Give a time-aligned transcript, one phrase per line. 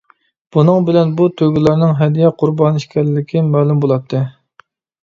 [0.55, 4.27] بۇنىڭ بىلەن بۇ تۆگىلەرنىڭ ھەدىيە قۇربانى ئىكەنلىكى مەلۇم بولاتتى.